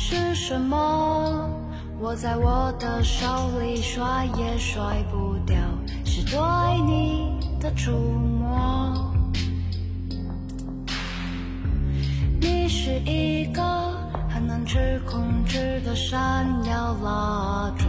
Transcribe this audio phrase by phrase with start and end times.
[0.00, 1.50] 是什么？
[1.98, 3.26] 握在我的手
[3.60, 5.56] 里，甩也甩不掉，
[6.04, 6.38] 是对
[6.86, 9.12] 你的触摸。
[12.40, 13.60] 你是一个
[14.30, 17.84] 很难去控制的闪耀蜡烛，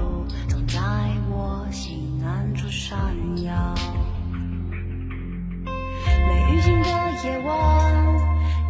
[0.50, 0.80] 总在
[1.30, 2.98] 我心暗处闪
[3.44, 3.54] 耀。
[5.64, 6.90] 没预警的
[7.24, 7.56] 夜晚，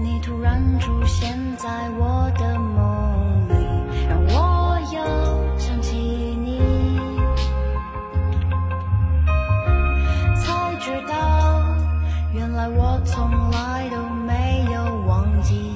[0.01, 2.88] 你突然出现在我的梦
[12.67, 15.68] 我从来都没有忘记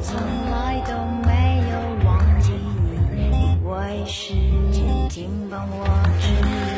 [0.00, 0.16] 从
[0.50, 0.92] 来都
[1.26, 1.74] 没有
[2.06, 2.52] 忘记
[3.12, 4.32] 你，因为时
[4.70, 5.84] 间已经帮我
[6.20, 6.77] 治愈。